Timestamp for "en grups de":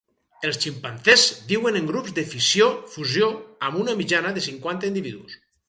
1.81-2.25